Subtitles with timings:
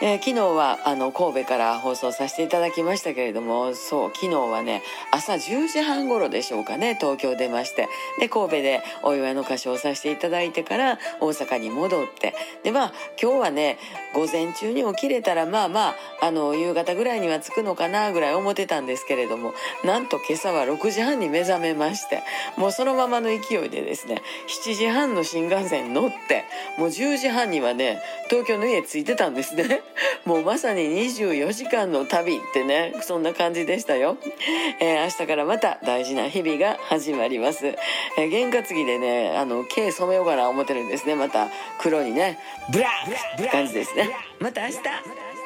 [0.00, 7.88] えー、昨日はあの神戸から放送させていただきましたけれどもそう昨日はね朝10時半頃でしょうかね東京出まして。
[8.20, 12.34] で神戸でお祝いの歌唱をさせていただいてから大阪に戻って。
[12.62, 13.78] でまあ今日はね
[14.14, 19.52] 午前中に起きれたらまあまああの夕方ぐらいには着くのかなぐらい思ってたんですけれども
[19.84, 22.22] なんと今朝は6時半に目覚めまして
[22.56, 24.22] もうそのままの勢いでですね
[24.64, 26.44] 7時半の新幹線に乗って
[26.78, 29.82] もう10時半にはね東京の家着いてたんですね。
[30.24, 34.18] もうまさに24時間の旅ってねそんな感じでしたよ、
[34.80, 41.14] えー、明日からまた大事な日々が始まります、えー、験担ぎでねあの毛染めようかな思ってるんですね。
[41.14, 41.48] また
[41.80, 42.38] 黒にね
[42.70, 44.10] ブラッって感じですね。
[44.38, 45.37] また明日。